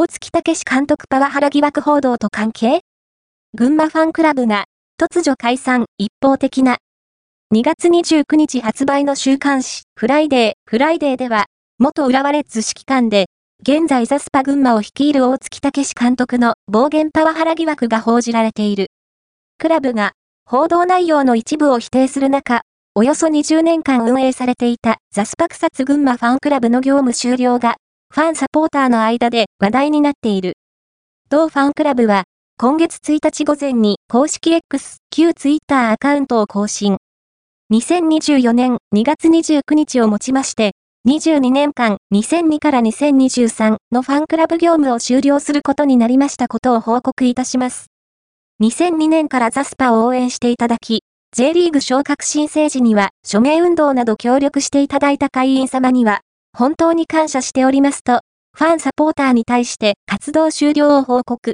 [0.00, 2.82] 大槻毅監督パワハラ疑惑報道と関係？
[3.54, 5.86] 群馬ファンクラブが突如解散。
[5.98, 6.76] 一方的な。
[7.52, 10.52] 2月29日発売の週刊誌フライデー。
[10.70, 11.46] フライデーでは
[11.80, 13.26] 元浦和レッズ指揮官で
[13.62, 18.92] 現在ザスパ群馬を率いる大槻毅監督の暴言パワハラ疑惑が報じられている。
[19.58, 20.12] クラブが
[20.44, 22.60] 報道内容の一部を否定する中、
[22.94, 27.78] およそ20年間運営されていたザスパ草津群馬ファンクラブの業務終了が
[28.18, 30.54] ファンサポーターの間で話題になっている。
[31.28, 32.24] 同ファンクラブは
[32.58, 36.96] 今月1日午前に公式 X 旧ツイッターアカウントを更新。
[37.72, 40.72] 2024年2月29日をもちまして、
[41.08, 47.86] 22年間2002から2023のファンクラブ業務を終了することになりましたことを報告いたします。
[48.60, 51.04] 2002年からザスパを応援していただき、
[51.36, 56.22] J リーグ昇格申請時には署名運動など協力していただいた会員様には、
[56.56, 58.20] 本当に感謝しておりますと、
[58.56, 61.38] ファンサポーターに対して活動終了を報告。